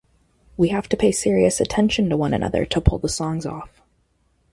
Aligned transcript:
We 0.57 0.69
have 0.69 0.89
to 0.89 0.97
pay 0.97 1.11
serious 1.11 1.59
attention 1.61 2.09
to 2.09 2.17
one 2.17 2.33
another 2.33 2.65
to 2.65 2.81
pull 2.81 2.97
the 2.97 3.07
songs 3.07 3.45
off. 3.45 3.83